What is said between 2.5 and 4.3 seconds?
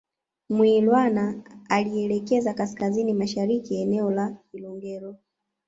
kaskazini mashariki eneo